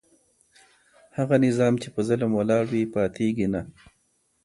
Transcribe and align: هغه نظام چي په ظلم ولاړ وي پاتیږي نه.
هغه 1.17 1.35
نظام 1.45 1.73
چي 1.81 1.87
په 1.95 2.01
ظلم 2.07 2.31
ولاړ 2.35 2.63
وي 2.71 2.83
پاتیږي 2.95 3.47
نه. 3.53 3.61